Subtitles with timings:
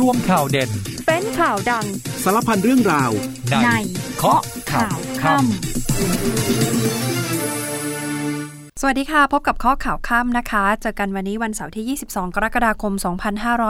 [0.00, 0.70] รวมข่าวเด่น
[1.06, 1.86] เป็นข่าวดัง
[2.24, 3.10] สารพันเรื่องราว
[3.64, 3.68] ใน
[4.16, 4.40] เคาะ
[4.72, 5.44] ข่าวค่ำ
[8.82, 12.92] สวัสดีค่ะ พบกับข้อข่าวค่ำนะคะ เจอกันวันนี้วันเสาร์ที่ 22 กรกฎาคม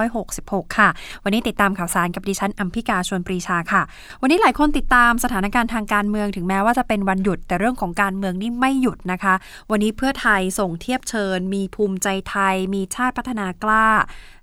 [0.00, 0.88] 2566 ค่ะ
[1.24, 3.82] วันนี้ติดตามข่าวสารกับดิฉันอัมพิกาชวนปรีชาค่ะ
[4.22, 9.34] วันนี้หลายคนติดตามสถานการณ์ทางการเมืองถึงแม้ว่าจะเป็นวันหยุด แต่เรื่องของการเมืองนี่ไม่หยุดนะคะ
[9.70, 13.88] วันนี้เพื่อไทยส่งเทียบเชิญ มีภูมิใจไทย มีชาติพัฒนากล้า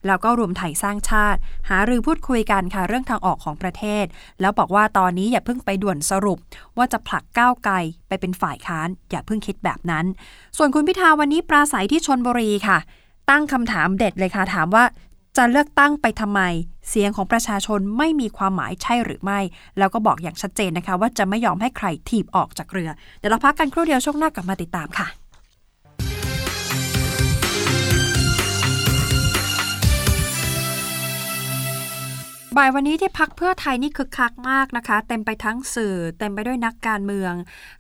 [0.08, 1.39] แล้วก็รวมไทยสร้างชาติ
[1.70, 4.06] หารือพูดคุยกันค่ะเรื่องทางออกของประเทศ
[4.42, 6.38] แล้วบอกว่าตอนนี้อย่าเพิ่งไปด่วนสรุป
[6.78, 7.75] ว่าจะผลักก้าวไกล
[8.07, 10.06] ไปเป็นฝ่ายค้าน อย่าเพิ่งคิดแบบนั้น
[10.57, 12.78] ส่วนคุณพิธาวันนี้ปราศัยที่ชนบุรีค่ะ
[13.29, 14.86] ตั้งคำถามเด็ดเลยค่ะถามว่า
[15.38, 16.42] จะเลือกตั้งไปทำไม
[16.89, 19.39] เสียงของประชาชนไม่มีความหมายใช่หรือไม่
[19.78, 25.07] แล้วก็บอกอย่างชัดเจนนะคะ ว่าจะไม่ยอมให้ใครถีบออกจากเรือ เดี๋ยวเราพักกันครู่เดียวช่วงหน้ากลับมาติดตามค่ะ
[32.58, 37.34] บ่ายวันนี้ที่พักเพื่อไทยนี่คึกคักมากนะคะ เต็มไปทั้งสื่อ เต็มไปด้วยนักการเมือง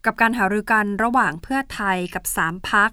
[0.05, 2.89] กับการหารือกันระหว่างเพื่อไทยกับ 3 พัก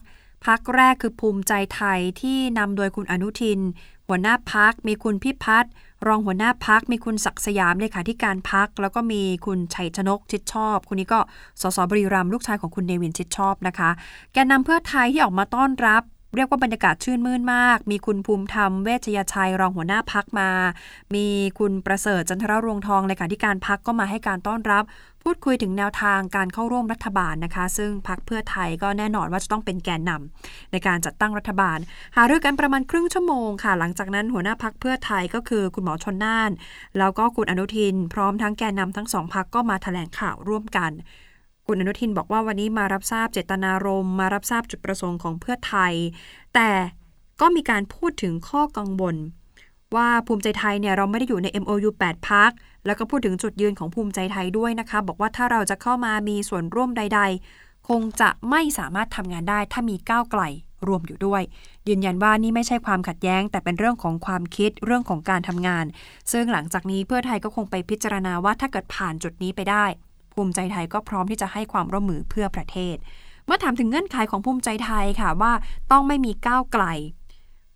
[0.46, 3.60] พักแรกคือภูมิใจไทยที่นำโดยคุณอนุทิน
[4.08, 5.72] หัวหน้าพักมีคุณพิพัฒน์
[6.06, 11.20] รองหัวหน้าพักมีคุณศักดิ์สยามเลขาธิการพัก แล้วก็มีคุณชัยชนกชิดชอบ คนนี้ก็
[11.60, 13.90] สสบริรัมลูกชายของคุณเนวินชิดชอบนะคะ
[14.32, 16.02] แกนนำเพื่อไทยที่ออกมาต้อนรับ
[16.36, 20.50] เรียกว่าบรรยากาศชื่นมื่นมาก มีคุณภูมิธรรมเวชยชัยรองหัวหน้าพักมา
[21.14, 21.26] มี
[21.58, 24.84] คุณประเสริฐจันทรรวงทองเลขาธิการพักก็มาให้การต้อนรับ
[25.22, 31.78] พูดคุยถึงแนวทางการเข้าร่วมรัฐบาลนะคะ ซึ่งพักเพื่อไทยก็แน่นอนว่าจะต้องเป็นแกนนำในการจัดตั้งรัฐบาล
[32.16, 36.50] หารือกันประมาณครึ่งชั่วโมงค่ะ หลังจากนั้นหัวหน้าพักเพื่อไทยก็คือคุณหมอชนน่าน
[36.98, 40.92] แล้วก็คุณอนุทิน พร้อมทั้งแกนนำทั้งสองพักก็มาแถลงข่าวร่วมกัน
[41.66, 45.94] คุณอนุทินบอกว่าวันนี้มารับทราบเจตนารมณ์มารับทราบจุดประสงค์ของเพื่อไทย
[46.54, 46.70] แต่
[47.40, 49.16] ก็มีการพูดถึงข้อกังวล
[49.96, 52.50] ว่าภูมิใจไทยเนี่ยเราไม่ได้อยู่ใน MOU 8 พัก
[52.86, 57.20] แล้วก็พูดถึงจุดยืนของภูมิใจไทยด้วยนะคะ บอกว่าถ้าเราจะเข้ามามีส่วนร่วมใด
[57.54, 60.42] ๆ คงจะไม่สามารถทำงานได้ ถ้ามีก้าวไกล
[60.86, 61.42] รวมอยู่ด้วย
[61.88, 65.84] ยืนยันว่านี่ไม่ใช่ความขัดแย้ง แต่เป็นเรื่องของความคิดเรื่องของการทำงาน
[66.32, 69.84] ซึ่งหลังจากนี้เพื่อไทยก็คงไปพิจารณาว่าถ้าเกิดผ่านจุดนี้ไปได้
[70.34, 72.96] ภูมิใจไทยก็พร้อมที่จะให้ความร่วมมือเพื่อประเทศ
[73.46, 75.52] เมื่อถามถึงเงื่อนไขของภูมิใจไทยค่ะว่า
[75.92, 76.84] ต้องไม่มีก้าวไกล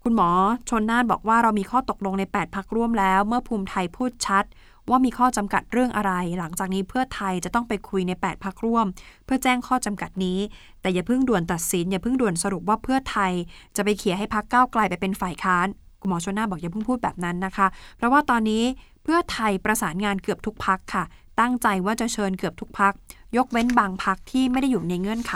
[0.02, 0.30] คุณหมอ
[0.68, 4.44] ชนน่านบอกว่าเรามีข้อตกลงใน 8 พักร่วมแล้ว เมื่อภูมิไทยพูดชัด
[4.90, 8.86] ว่ามีข้อจำกัดเรื่องอะไร หลังจากนี้เพื่อไทยจะต้องไปคุยใน 8 พักร่วม
[9.24, 10.38] เพื่อแจ้งข้อจำกัดนี้
[10.80, 13.32] แต่อย่าเพิ่งด่วนตัดสินอย่าเพิ่งด่วนสรุปว่าเพื่อไทย
[13.76, 15.66] จะไปเขี่ยให้พักก้าวไกลไปเป็นฝ่ายค้าน
[16.00, 17.66] คุณหมอชนน่านบอกอย่าเพิ่งพูดแบบนั้นนะคะ
[17.96, 18.64] เพราะว่าตอนนี้
[19.02, 21.04] เพื่อไทยประสานงานเกือบทุกพักค่ะ
[21.40, 22.92] ตั้งใจว่าจะเชิญเกือบทุกพัก
[23.36, 25.34] ยกเว้นบางพักที่ไม่ได้อยู่ในเงื่อนไข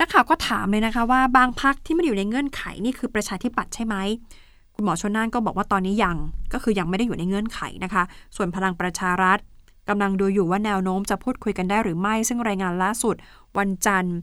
[0.00, 3.96] นักข่าวก็ถามเลยนะคะว่าบางพักที่ไม่ได้อยู่ในเงื่อนไขนี่คือประชาธิปัตย์ใช่ไหม
[4.74, 6.16] คุณหมอชนน่านก็บอกว่าตอนนี้ยัง
[6.52, 8.02] ก็คือยังไม่ได้อยู่ในเงื่อนไขนะคะ
[8.36, 9.38] ส่วนพลังประชารัฐ
[9.88, 13.16] กำลังดูอยู่ว่าแนวโน้มจะพูดคุยกันได้หรือไม่ ซึ่งรายงานล่าสุด
[13.58, 14.16] วันจันทร์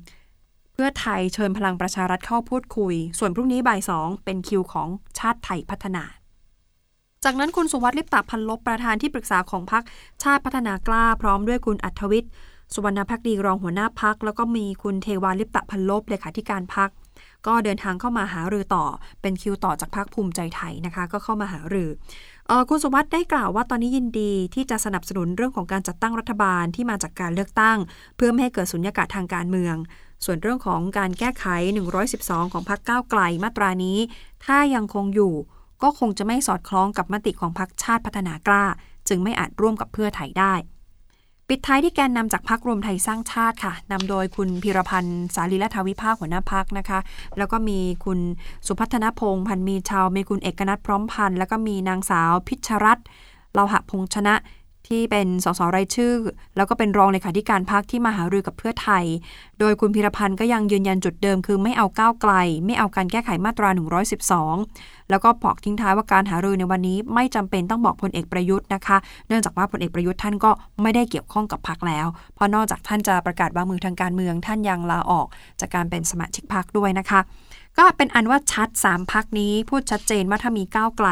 [0.73, 6.03] เพื่อไทยเชิญพลังประชารัฐเข้าพูดคุย ส่วนพรุ่งนี้บ่ายสองเป็นคิวของชาติไทยพัฒนา
[7.23, 9.83] จากนั้นคุณสุวัสดิ์ลิปตาพันลบประธานที่ปรึกษาของพรรค
[10.23, 12.31] ชาติพัฒนากล้าพร้อมด้วยคุณอัธวิทย์
[12.73, 16.89] สุวรรณพักดีรองหัวหน้าพัก แล้วก็มีคุณเทวาลิปตะพันลบเลขาธิการพัก
[17.47, 18.85] ก็เดินทางเข้ามาหารือต่อ
[19.21, 21.89] เป็นคิวต่อจากพักภูมิใจไทยนะคะ ก็เข้ามาหารือ
[22.49, 27.77] อคุณสุวัสด์ได้กล่าวว่าตอนนี้ยินดีที่จะสนับสนุนเรื่องของการจัดตั้งรัฐบาลที่มาจากการเลือกตั้ง
[28.15, 29.75] เพื่อไม่ให้เกิดสุญญากาศทางการเมือง
[30.25, 31.45] ส่วนเรื่องของการแก้ไข
[32.01, 33.97] 112 ของพรรคก้าวไกลมาตรานี้
[34.45, 35.33] ถ้ายังคงอยู่
[35.83, 38.63] ก็คงจะไม่สอดคล้องกับมติของพรรคชาติพัฒนากล้า
[39.09, 40.53] จึงไม่อาจร่วมกับเพื่อไทยได้
[41.49, 46.99] ปิดท้ายที่แกนนำจากพักรวมไทยสร้างชาติค่ะนำโดยคุณพิรพันธ์สาลีรัฐวิภาคหัวหน้าพักนะคะ
[47.37, 48.19] แล้วก็มีคุณ
[48.67, 53.05] สุพัฒนพงศ์พันธ์มีชาวมีคุณเอกนัทพร้อมพันธ์แล้วก็มีนางสาวพิชรัตน์
[53.53, 54.35] เลาหะพงษ์ชนะ
[54.87, 56.15] ที่เป็นสสรายชื่อ
[56.55, 59.05] แล้วก็เป็นรองเลขาธิการพักที่มาหารือกับเพื่อไทย
[59.59, 62.33] โดยคุณพีรพันธ์ก็ยังยืนยันจุดเดิมคือไม่เอาก้าวไกล
[62.65, 63.69] ไม่เอาการแก้ไขมาตรา
[64.39, 68.97] 112 แล้วก็บอกทิ้งท้ายว่าการหารือในวันนี้ ไม่จำเป็นต้องบอกพลเอกประยุทธ์นะคะ
[69.27, 70.51] เนื่องจากว่าพลเอกประยุทธ์ท่านก็
[70.81, 75.27] ไม่ได้เกี่ยวข้องกับพรรคแล้ว เพราะนอกจากท่านจะประกาศวางมือทางการเมืองท่านยังลาออก
[75.59, 77.19] จากการเป็นสมาชิกพรรคด้วยนะคะ
[77.77, 81.09] ก็เป็นอันว่าชัด 3พักนี้พูดชัดเจนว่าถ้ามีก้าวไกล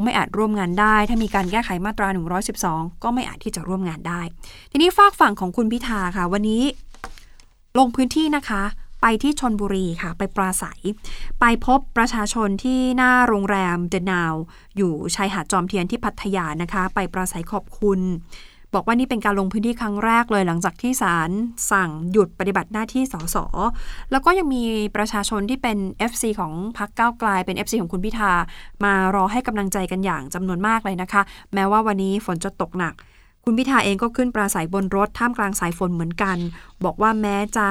[0.00, 2.08] งไม่อาจร่วมงานได้ ถ้ามีการแก้ไขมาตรา
[2.54, 4.20] 112 ก็ไม่อาจที่จะร่วมงานได้
[4.70, 6.62] ทีนี้ฝากฝั่งของคุณพิธาค่ะ วันนี้
[7.78, 8.62] ลงพื้นที่นะคะ
[9.02, 10.80] ไปที่ชนบุรีค่ะ ไปปราศัย
[11.40, 14.34] ไปพบประชาชนที่หน้าโรงแรมเดนาว
[14.76, 18.00] อยู่ชายหาดจอมเทียนที่พัทยานะคะ ไปปราศัยขอบคุณ
[18.74, 21.30] บอกว่านี่เป็นการลงพื้นที่ครั้งแรกเลยหลังจากที่ศาล
[21.70, 23.36] สั่งหยุดปฏิบัติหน้าที่สส
[24.10, 24.62] แล้วก็ยังมี
[24.96, 25.78] ประชาชนที่เป็น
[26.10, 28.32] FC ของพรรคก้าวไกลเป็น FC ของคุณพิธา
[28.84, 31.22] มารอให้กำลังใจกันอย่างจำนวนมากเลยนะคะ
[31.54, 32.94] แม้ว่าวันนี้ฝนจะตกหนัก
[33.44, 36.36] คุณพิธาเองก็ขึ้นปราศัยบนรถท่ามกลางสายฝนเหมือนกัน
[36.84, 37.68] บอกว่าแม้จะ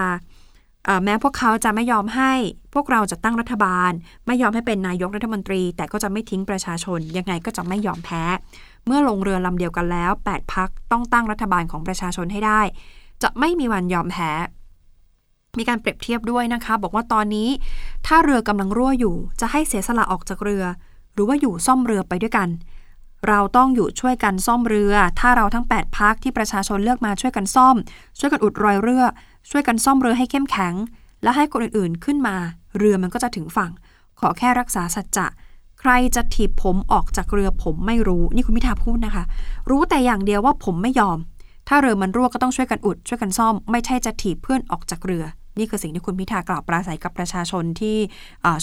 [1.04, 2.32] แม้พวกเขาจะไม่ยอมให้
[2.74, 3.92] พวกเราจะตั้งรัฐบาล
[4.28, 8.24] ไม่ยอมให้เป็นนายกรัฐมนตรี แต่ก็จะไม่ทิ้งประชาชนยังไงก็จะไม่ยอมแพ้
[8.86, 12.62] เมื่อลงเรือลำเดียวกันแล้ว 8 พักต้องตั้งรัฐบาลของประชาชนให้ได้
[13.24, 14.32] จะไม่มีวันยอมแพ้
[15.58, 17.50] มีการเปรียบเทียบด้วยนะคะ บอกว่าตอนนี้
[18.08, 20.64] ถ้าเรือกำลังรั่วอยู่ จะให้เสียสละออกจากเรือ
[21.14, 22.50] หรือว่าอยู่ซ่อมเรือไปด้วยกัน
[23.28, 27.76] เราต้องอยู่ช่วยกันซ่อมเรือ ถ้าเราทั้ง 8 พักที่ประชาชนเลือกมาช่วยกันซ่อม
[28.20, 29.04] ช่วยกันอุดรอยเรือ
[29.50, 30.74] ช่วยกันซ่อมเรือให้เข้มแข็ง
[31.24, 32.36] และให้คนอื่นๆขึ้นมา
[32.78, 33.72] เรือมันก็จะถึงฝั่ง
[34.20, 35.28] ขอแค่รักษาสัจจะ
[35.86, 39.24] ใครจะถีบผมออกจากเรือผมไม่รู้ นี่คุณพิธาพูดนะคะ
[39.70, 41.18] รู้แต่อย่างเดียวว่าผมไม่ยอม
[41.68, 45.24] ถ้าเรือมันรั่วก็ต้องช่วยกันอุด ช่วยกันซ่อม ไม่ใช่จะถีบเพื่อนออกจากเรือ
[45.58, 47.98] นี่คือสิ่งที่คุณพิธากล่าวปราศัยกับประชาชนที่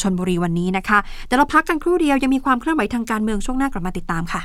[0.02, 4.42] ชนบุรีวันนี้นะคะ แต่เราพักกันครู่เดียวยังมีความเคลื่อนไหวทางการเมืองช่วงหน้ากลับมาติดตามค่ะ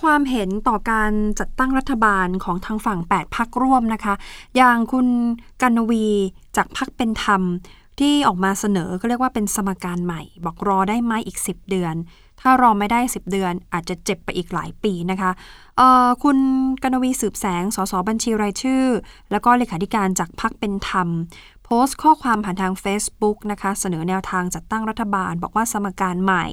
[0.00, 4.14] ความเห็นต่อการจัดตั้งรัฐบาลของทางฝั่ง 8 พักร่วมนะคะ
[4.56, 5.06] อย่างคุณ
[5.62, 6.06] กันวี
[6.56, 7.42] จากพักเป็นธรรม
[8.00, 11.94] ที่ออกมาเสนอก็เรียกว่าเป็นสมการใหม่ บอกรอได้ไหมอีก 10 เดือน
[12.40, 15.30] ถ้ารอไม่ได้ 10 เดือน อาจจะเจ็บไปอีกหลายปีนะคะ
[16.22, 16.38] คุณ
[16.82, 18.84] กนวีสืบแสง สสบัญชีรายชื่อ
[19.30, 21.08] แล้วก็เลขาธิการจากพักเป็นธรรม
[21.64, 26.46] โพสต์ข้อความผ่านทาง Facebook นะคะ เสนอแนวทางจัดตั้งรัฐบาล บอกว่าสมการใหม่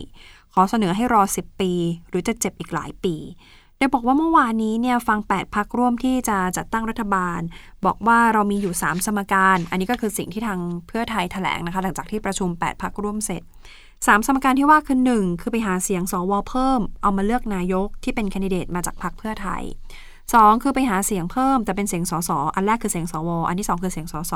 [0.53, 1.71] ขอเสนอให้รอ 10 ปี
[2.09, 3.15] หรือจะเจ็บอีกหลายปี
[3.77, 7.39] ได้บอกว่าเมื่อวานนี้เนี่ยฟัง 8 พักร่วมที่จะจัดตั้งรัฐบาล
[7.85, 13.41] บอกว่าเรามีอยู่ 3 สมการ อันนี้ก็คือสิ่งที่ทางเพื่อไทยแถลงนะคะ หลังจากที่ประชุม 8 พักร่วมเสร็จ
[13.85, 19.63] 3 สมการที่ว่าคือ 1 คือไปหาเสียงสวเพิ่ม เอามาเลือกนายกที่เป็นคนดิเดตมาจากพรรคเพื่อไทย
[20.13, 24.33] 2 คือไปหาเสียงเพิ่ม แต่เป็นเสียงสสอันแรกคือเสียงสว อันที่ 2 คือเสียงสส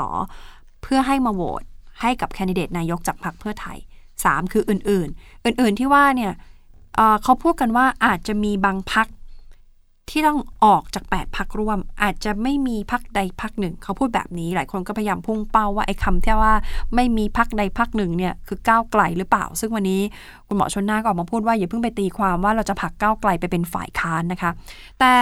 [0.82, 1.62] เพื่อให้มาโหวต
[2.00, 3.78] ให้กับคนดิเดตนายกจากพรรคเพื่อไทย
[4.26, 6.32] 3 คืออื่นๆ อื่นๆที่ว่าเนี่ย
[7.22, 9.08] เขาพูดกันว่าอาจจะมีบางพัก
[10.12, 16.54] ที่ต้องออกจาก 8 พักร่วม อาจจะไม่มีพักใดพักหนึ่ง เขาพูดแบบนี้หลายคนก็พยายามพุ่งเป้าว่าไอ้คำที่ว่า
[16.94, 20.00] ไม่มีพักใดพักหนึ่งเนี่ยคือก้าวไกลหรือเปล่า ซึ่งวันนี้
[20.46, 24.50] คุณหมอชนน่าก็ออกมาพูดว่าอย่าเพิ่งไปตีความว่าเราจะผลักก้าวไกลไปเป็นฝ่ายค้านนะคะ
[25.00, 25.12] แต่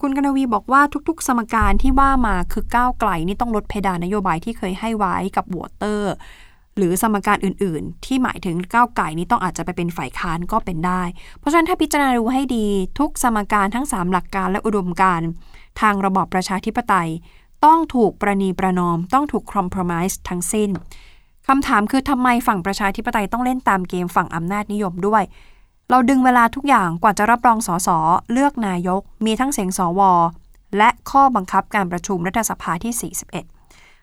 [0.00, 6.12] คุณกนวีบอกว่าทุก ๆ สมการที่ว่ามาคือก้าวไกลนี่ต้องลดเพดานนโยบายที่เคยให้ไว้กับวอเตอร์
[6.76, 11.02] หรือสมการอื่น ๆ ที่หมายถึงก้าวไก่นี้ต้องอาจจะไปเป็นฝ่ายค้านก็เป็นได้
[11.38, 12.66] เพราะฉะนั้นถ้าพิจารณาดูให้ดี
[12.98, 15.20] ทุกสมการทั้ง 3 หลักการและอุดมการ
[15.80, 17.10] ทางระบอบประชาธิปไตย
[17.64, 20.70] ต้องถูกประนีประนอม ต้องถูกคอมเพลมไส์ทั้งสิ้น
[21.46, 25.22] คำถามคือทำไมฝั่งประชาธิปไตยต้องเล่นตามเกมฝั่งอำนาจนิยมด้วย
[25.90, 27.88] เราดึงเวลาทุกอย่างกว่าจะรับรองสส
[28.32, 30.00] เลือกนายก มีทั้งเสียงสว
[30.78, 33.55] และข้อบังคับการประชุมรัฐสภาที่ 41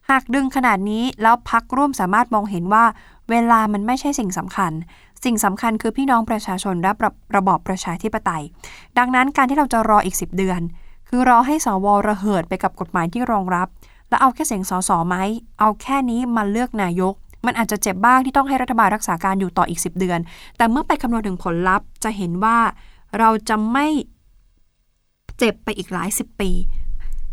[0.10, 2.86] หากดึงขนาดนี้แล้วพักร่วมสามารถมองเห็นว่า
[3.30, 4.72] เวลามันไม่ใช่สิ่งสำคัญ
[5.24, 8.44] สิ่งสำคัญคือพี่น้องประชาชนและระระบอบประชาธิปไตย
[8.98, 10.62] ดังนั้นการที่เราจะรออีก 10 เดือน
[11.10, 13.68] คือรอให้สวระเหิดไปกับกฎหมายที่รองรับ
[14.10, 15.16] แล้วเอาแค่เสียงสสไหม
[15.60, 17.14] เอาแค่นี้มาเลือกนายก
[17.46, 20.20] มันอาจจะเจ็บบ้างที่ต้องให้รัฐบาลรักษาการอยู่ต่ออีก 10 เดือน
[20.58, 22.58] แต่เมื่อไปคำนวณถึงผลลัพธ์ จะเห็นว่า
[23.20, 23.88] เราจะไม่
[25.38, 26.52] เจ็บไปอีกหลายสิบปี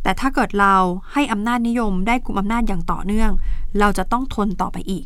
[0.02, 0.74] แต่ถ้าเกิดเรา
[1.12, 3.30] ให้อำนาจนิยมได้กลุ่มอำนาจอย่างต่อเนื่อง
[3.80, 5.04] เราจะต้องทนต่อไปอีก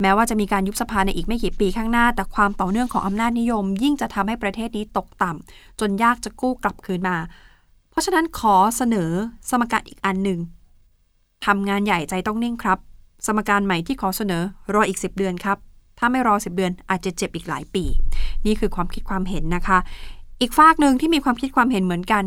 [0.00, 7.16] แม้ว่าจะมีการยุบสภาในอีกไม่กี่ปีข้างหน้า แต่ความต่อเนื่องของอำนาจนิยม ยิ่งจะทำให้ประเทศนี้ตกต่ำจนยากจะกู้กลับคืนมา
[7.90, 9.10] เพราะฉะนั้นขอเสนอ
[9.50, 10.38] สมการอีกอันหนึ่ง
[11.46, 12.78] ทำงานใหญ่ใจต้องนิ่งครับ
[13.26, 14.42] สมการใหม่ที่ขอเสนอ
[14.74, 15.58] รออีก 10 เดือนครับ
[15.98, 17.84] ถ้าไม่รอ 10 เดือนอาจจะเจ็บอีกหลายปี
[18.46, 19.78] นี่คือความคิดความเห็นนะคะ
[20.40, 22.24] อีกฝากหนึ่งที่มีความคิดความเห็นเหมือนกัน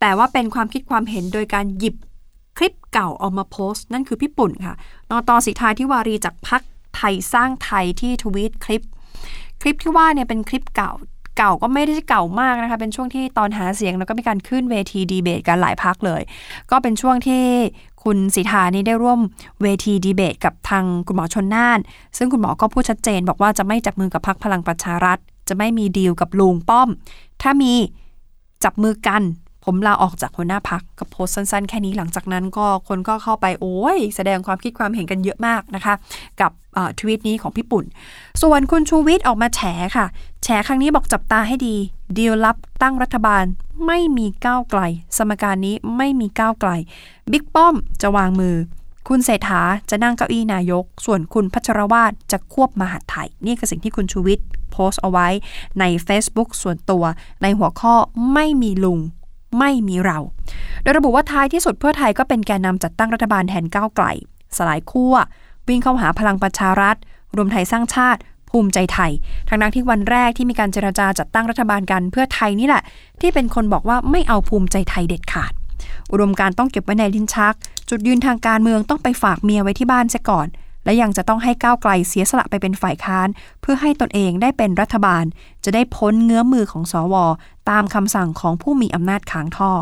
[0.00, 1.96] แต่ว่าเป็นความคิดความเห็นโดยการหยิบ
[2.56, 4.74] คลิปเก่าเอามาโพสต์ นั่นคือพี่ปุ่นค่ะ
[5.10, 6.62] นอตอสิทธาที่วารีจากพัก
[6.96, 8.82] ไทยสร้างไทยที่ทวีตคลิป
[9.60, 10.92] คลิปที่ว่าเนี่ยเป็นคลิปเก่า
[11.38, 16.22] เก่าก็ไม่ได้เก่ามากนะคะ เป็นช่วงที่ตอนหาเสียงแล้วก็มีการขึ้นเวทีดีเบตกันหลายพักเลย
[16.70, 17.44] ก็เป็นช่วงที่
[18.04, 19.20] คุณสิทธานี่ได้ร่วม
[19.62, 21.78] เวทีดีเบต กับทางคุณหมอชนน่าน
[22.16, 26.88] ซึ่งคุณหมอก็พูดชัดเจน บอกว่าจะไม่จับมือกับพักพลังประชารัฐ จะไม่มีดีลกับลุงป้อม
[27.42, 27.72] ถ้ามี
[28.64, 29.22] จับมือกัน
[29.64, 35.94] ผมลาออกจากหัวหน้าพักกับโพสสั้นๆ แค่นี้หลังจากนั้นก็คนก็เข้าไปโอ้ย แสดงความคิดความเห็นกันเยอะมากนะคะ
[36.40, 36.50] กับ
[36.98, 37.84] ทวีตนี้ของพี่ปุ่น
[38.42, 39.60] ส่วนคุณชูวิทย์ออกมาแฉ
[39.96, 40.06] ค่ะ
[40.44, 41.76] แฉครั้งนี้บอกจับตาให้ดี
[42.16, 43.44] ดีลลับตั้งรัฐบาล
[43.86, 44.80] ไม่มีก้าวไกล
[45.16, 46.70] สมการนี้ไม่มีก้าวไกล
[47.32, 48.56] บิ๊กป้อมจะวางมือ
[49.08, 55.28] คุณเศรษฐาจะนั่งเก้าอี้นายก ส่วนคุณพัชรวาทจะควบมหาดไทย นี่คือสิ่งที่คุณชูวิทย์โพสต์เอาไว้
[55.80, 57.04] ใน Facebook ส่วนตัว
[57.42, 57.94] ในหัวข้อ
[58.32, 58.98] ไม่มีลุง
[59.58, 60.18] ไม่มีเรา
[60.82, 64.06] โดยระบุว่าท้ายที่สุดเพื่อไทยก็เป็นแกนนำจัดตั้งรัฐบาลแทนก้าวไกล
[64.56, 65.14] สลายขั้ว
[65.68, 66.96] วิ่งเข้าหาพลังประชารัฐ
[67.36, 68.20] รวมไทยสร้างชาติ
[68.50, 69.12] ภูมิใจไทย
[69.48, 72.82] ทั้งนั้นที่วันแรกที่มีการเจรจาจัดตั้งรัฐบาลกันเพื่อไทยนี่แหละ
[73.20, 75.52] ที่เป็นคนบอกว่าไม่เอาภูมิใจไทยเด็ดขาด
[76.12, 77.54] อุดมการต้องเก็บไว้ในลิ้นชัก
[77.90, 80.46] จุดยืนทางการเมืองต้องไปฝากเมียไว้ที่บ้านซะก่อน
[80.84, 83.28] และยังจะต้องให้ก้าวไกลเสียสละไปเป็นฝ่ายค้าน
[83.60, 85.24] เพื่อให้ตนเองได้เป็นรัฐบาล
[85.64, 87.14] จะได้พ้นเงื้อมือของสว
[87.70, 89.72] ตามคำสั่งของผู้มีอำนาจค้างท่อ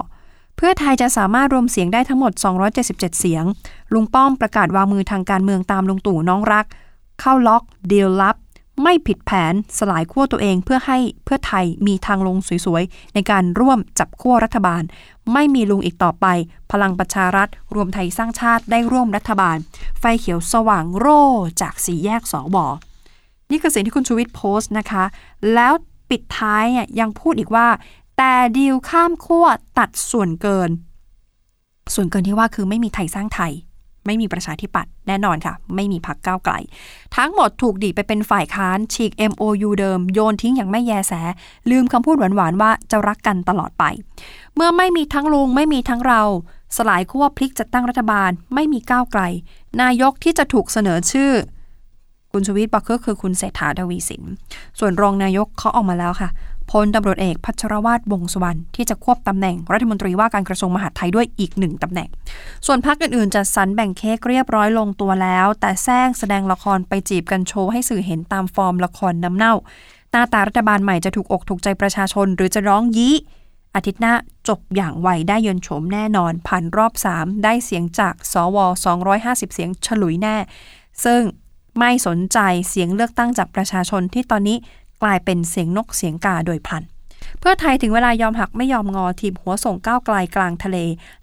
[0.56, 2.32] เพื่อไทยจะสามารถรวมเสียงได้ทั้งหมด
[2.76, 3.44] 277 เสียง
[3.94, 6.66] ลุงป้อมประกาศวางมือทางการเมืองตามลุงตู่น้องรัก
[7.20, 8.36] เข้าล็อกเดีลลับ
[8.82, 14.82] ไม่ผิดแผนสลายขั้วตัวเองเพื่อให้เพื่อไทยมีทางลงสวยๆในการร่วมจับขั้วรัฐบาล
[15.32, 16.26] ไม่มีลุงอีกต่อไป
[16.72, 19.56] พลังประชารัฐ รวมไทยสร้างชาติได้ร่วมรัฐบาล
[20.00, 21.22] ไฟเขียวสว่างโร่
[21.60, 22.66] จากสีแยกสอบอ
[23.50, 25.04] นี่คือสิ่งที่คุณชูวิทย์โพสต์นะคะ
[25.54, 25.72] แล้ว
[26.10, 27.68] ปิดท้ายเนี่ยยังพูดอีกว่า
[28.18, 29.46] แต่ดีลข้ามขั้ว
[29.78, 30.70] ตัดส่วนเกิน
[31.94, 33.52] ส่วนเกินที่ว่าคือไม่มีไทยสร้างไทย
[34.06, 36.54] ไม่มีประชาธิปัตย์แน่นอนค่ะ ไม่มีพักก้าวไกล
[37.16, 41.12] ทั้งหมดถูกดีไปเป็นฝ่ายค้านฉีก MOU เดิม โยนทิ้งอย่างไม่แยแส
[41.70, 43.84] ลืมคำพูดหวานๆว่าจะรักกันตลอดไป
[44.54, 46.22] เมื่อไม่มีทั้งลุงไม่มีทั้งเรา
[46.76, 49.22] สลายขั้วพลิกจัดตั้งรัฐบาล ไม่มีก้าวไกล
[49.82, 51.32] นายกที่จะถูกเสนอชื่อ
[52.32, 54.22] คุณชวิตบอกก็คือคุณเศรษฐาทวีสิน
[54.78, 56.28] ส่วนรองนายกเขาออกมาแล้วค่ะ
[56.72, 62.08] พลตำรวจเอกพัชรวาทวงสุวรรณที่จะควบตำแหน่งรัฐมนตรีว่าการกระทรวงมหาดไทยด้วยอีกหนึ่งตำแหน่ง
[62.66, 69.54] ส่วนพรรคอื่นๆจะสรรแบ่งเค้กเรียบร้อยลงตัวแล้ว แต่แซงแสดงละครไปจีบกันโชว์ให้สื่อเห็นตามฟอร์มละครน้ำเน่า
[70.10, 73.14] หน้าตารัฐบาลใหม่จะถูกอกถูกใจประชาชน หรือจะร้องยี้
[73.74, 74.14] อาทิตย์หน้า
[74.48, 78.56] จบอย่างไวได้ยินโฉมแน่นอน ผ่านรอบ 3 ได้เสียงจากสว
[79.06, 80.36] 250 เสียงฉลุยแน่
[81.04, 81.22] ซึ่ง
[81.78, 82.38] ไม่สนใจ
[82.68, 84.56] เสียงเลือกตั้งจากประชาชนที่ตอนนี้
[85.02, 86.82] กลายเป็นเสียงนกเสียงกาโดยพลัน
[87.40, 90.76] เพื่อไทยถึงเวลายอมหักไม่ยอมงอทีมหัวส่งก้าวไกลกลางทะเล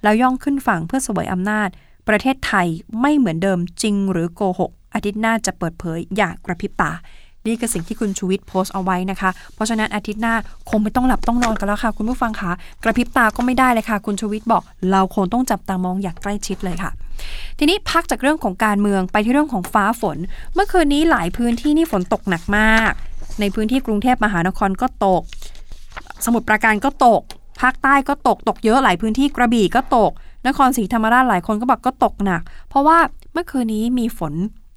[0.04, 1.70] แล้วย่องขึ้นฝั่งเพื่อเสวยอำนาจ
[2.08, 2.68] ประเทศไทย
[3.02, 6.92] ไม่เหมือนเดิมจริงหรือโกหกอาทิตย์หน้าจะเปิดเผยอย่างกระพริบตา
[7.48, 10.36] นี่คือสิ่งที่คุณชูวิทย์โพสต์เอาไว้นะคะ เพราะฉะนั้นอาทิตย์หน้า
[10.70, 12.52] คงไม่ต้องหลับต้องนอนกันแล้วค่ะ คุณผู้ฟังคะ
[12.84, 16.92] กระพริบตาก็ไม่ได้เลยค่ะ คุณชูวิทย์บอก เราคงต้องจับตามองอย่างใกล้ชิดเลยค่ะ
[17.58, 20.18] ทีนี้พักจากเรื่องของการเมืองไปที่เรื่องของฟ้าฝน
[20.54, 22.94] เมื่อคืนนี้หลายพื้นที่นี่ฝนตกหนักมาก
[23.42, 25.22] ในพื้นที่กรุงเทพมหานครก็ตก
[26.26, 27.22] สมุทรปราการก็ตก
[27.62, 30.12] ภาคใต้ก็ตก ตกเยอะหลายพื้นที่กระบี่ก็ตก
[30.48, 32.98] นครศรีธรรมราชหลายคนก็บอกก็ตกหนัก เพราะว่า
[33.34, 34.34] เมื่อคืนนี้มีฝน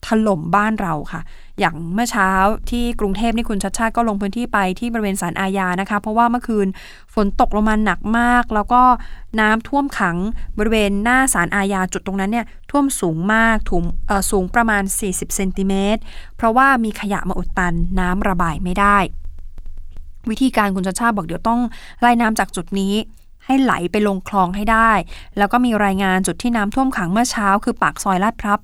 [0.07, 1.21] ถล่มบ้านเราค่ะ
[1.63, 2.31] อย่างเมื่อเช้า
[2.71, 6.67] ที่กรุงเทพนี่คุณชัดชาติก็ลงพื้นที่ไปที่บริเวณสารอาญานะคะ เพราะว่าเมื่อคืน
[7.15, 8.83] ฝนตกลงมาหนักมาก แล้วก็
[9.41, 10.17] น้ำท่วมขัง
[10.59, 13.85] บริเวณหน้าสารอาญาจุดตรงนั้นเนี่ยท่วมสูงมากถุง
[14.31, 16.01] สูงประมาณ 40เซนติเมตร
[16.37, 18.99] เพราะว่ามีขยะมาอุดตันน้ำระบายไม่ได้
[20.31, 21.61] วิธีการคุณชาชาบอกเดี๋ยวต้อง
[22.01, 22.95] ไล่น้ำจากจุดนี้
[23.47, 24.91] ให้ไหลไปลงคลองให้ได้
[25.39, 28.57] แล้วก็มีรายงานจุดที่น้ำท่วมขังเมื่อเช้า คือปากซอยลาดพร้าว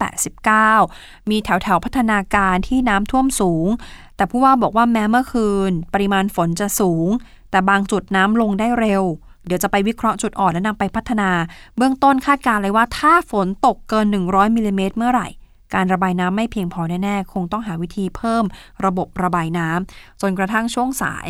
[0.66, 3.68] 89 มีแถวแถวพัฒนาการที่น้ำท่วมสูง
[4.16, 7.08] แต่ผู้ว่าบอกว่าแม้เมื่อคืน ปริมาณฝนจะสูง
[7.50, 9.02] แต่บางจุดน้ำลงได้เร็ว
[9.46, 11.30] เดี๋ยวจะไปวิเคราะห์จุดอ่อนและนำไปพัฒนา
[11.76, 15.28] เบื้องต้นคาดการเลยว่าถ้าฝนตกเกิน 100มิลลิเมตรเมื่อไหร่
[15.74, 18.44] การระบายน้ำไม่เพียงพอแน่ ๆ คงต้องหาวิธีเพิ่ม
[18.84, 21.28] ระบบระบายน้ำจนกระทั่งช่วงสาย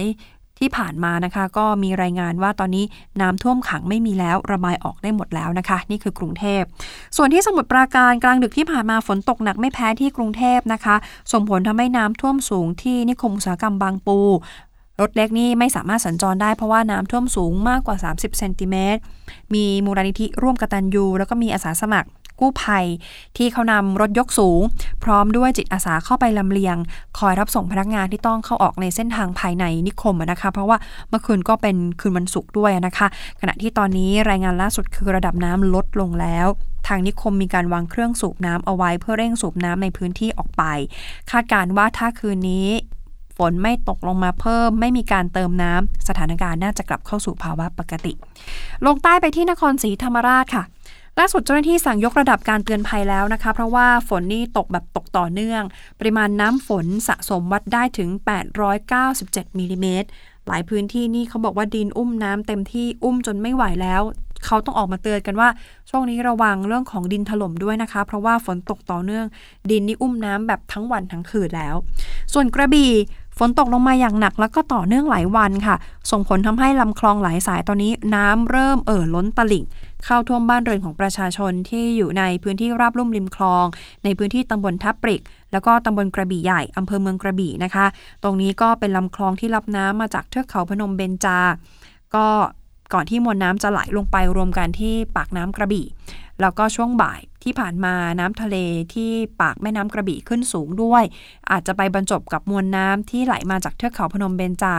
[0.59, 2.85] ที่ผ่านมานะคะก็มีรายงานว่าตอนนี้
[3.21, 6.63] น้ำท่วมขังไม่มีแล้วระบายออกได้หมดแล้วนะคะ นี่คือกรุงเทพ
[7.17, 10.97] ส่วนที่สมุทรปราการกลางดึกที่ผ่านมาฝนตกหนักไม่แพ้ที่กรุงเทพนะคะ
[11.33, 14.19] ส่งผลทำให้น้ำท่วมสูงที่นิคมอุตสาหกรรมบางปู
[15.01, 19.01] รถเล็กนี่ไม่สามารถสัญจรได้เพราะว่าน้ำท่วมสูงมากกว่า 30 เซนติเมตร
[19.55, 22.09] มีมูลนิธิร่วมกตัญญูแล้วก็มีอาสาสมัคร
[22.41, 22.85] กู้ภัย
[23.37, 24.61] ที่เขานำรถยกสูง
[25.05, 26.77] พร้อมด้วยจิตอาสาเข้าไปลำเลียง
[27.19, 30.79] คอยรับส่งพนักงานที่ต้องเข้าออกในเส้นทางภายในนิคมนะคะ เพราะว่า
[31.09, 33.07] เมื่อคืนก็เป็นคืนวันศุกร์ด้วยนะคะ
[33.41, 36.47] ขณะที่ตอนนี้รายงานล่าสุดคือระดับน้ำลดลงแล้ว
[36.87, 40.63] ทางนิคมมีการวางเครื่องสูบน้ำเอาไว้เพื่อเร่งสูบน้ำในพื้นที่ออกไป
[41.31, 42.69] คาดการว่าถ้าคืนนี้
[43.37, 48.13] ฝนไม่ตกลงมาเพิ่ม ไม่มีการเติมน้ำสถานการณ์น่าจะกลับเข้าสู่ภาวะปกติ
[48.87, 50.65] ลงใต้ไปที่นครศรีธรรมราชค่ะ
[51.19, 55.63] ล่าสุดเจ้าหน้าที่สั่งยกระดับการเตือนภัยแล้วนะคะ เพราะว่าฝนนี่ตกแบบตกต่อเนื่อง
[55.99, 58.09] ปริมาณน้ำฝนสะสมวัดได้ถึง
[58.85, 60.09] 897มิลลิเมตร
[60.47, 64.03] หลายพื้นที่นี่เขาบอกว่าดินอุ้มน้ำเต็มที่อุ้มจนไม่ไหวแล้ว
[64.47, 65.49] เขาต้องออกมาเตือนกันว่า
[65.91, 69.27] ช่วงนี้ระวังเรื่องของดินถล่มด้วยนะคะ เพราะว่าฝนตกต่อเนื่อง
[69.71, 71.75] ดินนี่อุ้มน้ำแบบทั้งวันทั้งคืนแล้ว
[72.33, 72.91] ส่วนกระบี่
[73.39, 75.77] ฝนตกลงมาอย่างหนักแล้วก็ต่อเนื่องหลายวันค่ะ
[76.11, 79.65] ส่งผลทำให้ลำคลองหลายสายตอนนี้น้ำเริ่มเอ่อล้นตลิ่ง
[80.05, 83.65] เข้าท่วมบ้านเรือนของประชาชนที่อยู่ในพื้นที่ราบลุ่มริมคลอง
[84.05, 87.87] ในพื้นที่ตำบลทับปริก แล้วก็ตำบลกระบี่ใหญ่อำเภอเมืองกระบี่นะคะ
[88.23, 91.39] ตรงนี้ก็เป็นลำคลองที่รับน้ำมาจากเทือกเขาพนมเบญจา
[92.15, 92.27] ก็
[92.93, 95.87] ก่อนที่มวลน้ำจะไหลลงไปรวมกันที่ปากน้ำกระบี่
[96.41, 98.57] แล้วก็ช่วงบ่ายที่ผ่านมาน้ำทะเล
[98.95, 101.05] ที่ปากแม่น้ำกระบี่ขึ้นสูงด้วย
[101.51, 104.75] อาจจะไปบรรจบกับมวลน้ำที่ไหลมาจากเทือกเขาพนมเบญจา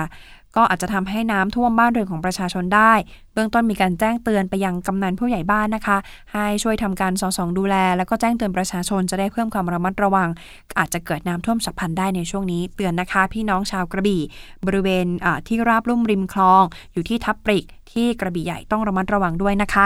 [0.59, 2.93] ก็อาจจะทำให้น้ำท่วมบ้านเรือนของประชาชนได้
[3.33, 5.97] เบื้องต้นมีการแจ้งเตือนไปยังกำนันผู้ใหญ่บ้านนะคะ
[6.33, 10.29] ให้ช่วยทำการสอสองดูแล แล้วก็แจ้งเตือนประชาชนจะได้เพิ่มความระมัดระวัง
[10.79, 14.21] อาจจะเกิดน้ำท่วมฉับพลันได้ในช่วงนี้เตือนนะคะ พี่น้องชาวกระบี่
[14.65, 15.05] บริเวณ
[15.47, 16.63] ที่ราบลุ่มริมคลอง
[16.93, 19.85] อยู่ที่ทับปริก ที่กระบี่ใหญ่ต้องระมัดระวังด้วยนะคะ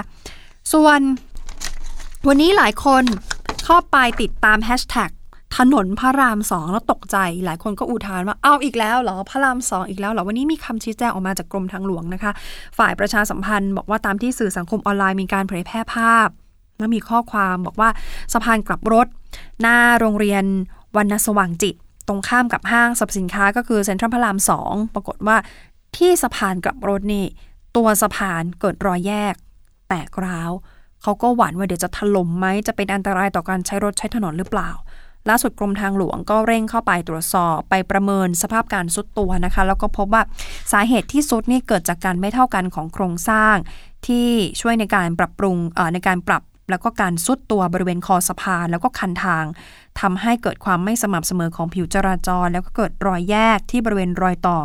[0.74, 1.00] ส่วน
[2.28, 3.04] วันนี้หลายคน
[3.64, 5.12] เข้าไปติดตามแฮชแท็ก
[5.58, 12.32] ถนนพระรามสองแล้วตกใจ หลายคนก็อุทานว่าเอาอีกแล้วเหรอพระรามสองอีกแล้วเหรอวันนี้มีคำชี้แจงออกมาจากกรมทางหลวงนะคะ
[12.78, 16.28] ฝ่ายประชาสัมพันธ์บอกว่าตามที่สื่อสังคมออนไลน์มีการเผยแพร่ภาพ
[16.80, 17.90] แล้วมีข้อความบอกว่า
[18.34, 19.08] สะพานกลับรถ
[19.62, 20.44] หน้าโรงเรียน
[20.98, 21.76] วันสว่างจิต
[22.08, 25.38] ตรงข้ามกับห้างสรรพสินค้าก็คือเซ็นทรัลพระรามสองปรากฏว่า
[25.98, 27.26] ที่สะพานกลับรถนี่
[27.76, 29.36] ตัวสะพานเกิดรอยแยก
[29.90, 30.52] แตกร้าว
[31.02, 34.70] เขาก็หวั่นว่าเดี๋ยวจะถล่มไหมจะเป็นอันตรายต่อการใช้รถใช้ถนนหรือเปล่า
[35.30, 40.24] ล่าสุดกรมทางหลวงก็เร่งเข้าไปตรวจสอบไปประเมินสภาพการซุดตัวนะคะ แล้วก็พบว่า
[40.72, 43.56] สาเหตุที่ซุดนี่เกิดจากการไม่เท่ากันของโครงสร้าง
[44.08, 44.28] ที่
[44.62, 45.58] ช่วยในการปรับปรุง
[45.94, 49.46] ในการปรับ แล้วก็การซุดตัวบริเวณคอสะพานแล้วก็คันทาง
[50.00, 54.60] ทำให้เกิดความไม่สม่ำเสมอของผิวจราจร แล้วก็เกิดรอยแยกที่บริเวณรอยต่อ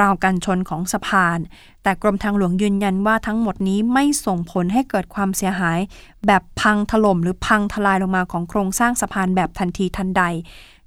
[0.00, 1.38] ราวกันชนของสะพาน
[1.82, 5.78] แต่กรมทางหลวงยืนยันว่าทั้งหมดนี้ไม่ส่งผลให้เกิดความเสียหาย
[6.26, 10.22] แบบพังถล่มหรือพังทลายลงมาของโครงสร้างสะพานแบบทันทีทันใด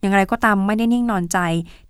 [0.01, 1.38] อย่างไรก็ตามไม่ได้นิ่งนอนใจ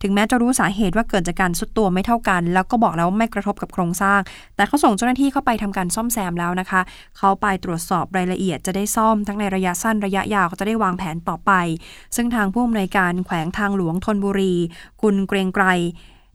[0.01, 4.19] ถึงแม้จะรู้สาเหตุว่าเกิดจากการสุดตัวไม่เท่ากัน แล้วก็บอกแล้วไม่กระทบกับโครงสร้าง
[4.55, 6.81] แต่เขาส่งเจ้าหน้าที่เข้าไปทำการซ่อมแซมแล้วนะคะ
[7.17, 11.51] เขาไปตรวจสอบรายละเอียดจะได้ซ่อมทั้งในระยะสั้นระยะยาวเขาจะได้วางแผนต่อไป
[12.15, 14.53] ซึ่งทางผู้อำนวยการแขวงทางหลวงธนบุรี
[15.01, 15.65] คุณเกรงไกร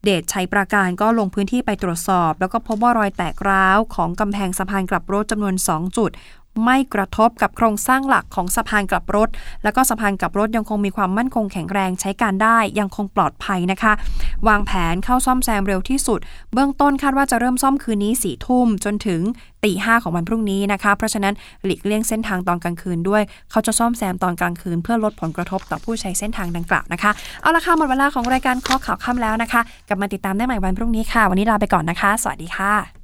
[0.04, 6.10] เดชชัยประการก็ลงพื้นที่ไปตรวจสอบ แล้วก็พบว่ารอยแตกร้าวของกำแพงสะพานกลับรถจำนวน 2 จุด
[6.64, 9.28] ไม่กระทบกับโครงสร้างหลักของสะพานกลับรถ
[9.64, 13.92] แล้วก็สะพานกลับรถยังคงมีความมั่นคงแข็งแรงใช้การได้ยังคงปลอดภัยนะคะ
[14.48, 16.20] วางแผนเข้าซ่อมแซมเร็วที่สุด
[16.54, 19.20] เบื้องต้นคาดว่าจะเริ่มซ่อมคืนนี้สี่ทุ่มจนถึง
[19.64, 33.03] ตีห้าของวันพรุ่งนี้นะคะ เพราะฉะนั้นหลีกเลี่ยงเส้นทางตอนกลางคืนด้วย เขาจะซ่อมแซมตอนกลางคืน เพื่อลดผลกระทบต่อผู้ใช้เส้นทางดังกล่าวนะคะ เอาละค่ะหมดเวลาของรายการข้อข่าวค่ำแล้วนะคะ กลับมาติดตามได้ใหม่วันพรุ่งนี้ค่ะ วันนี้ลาไปก่อนนะคะ สวัสดีค่ะ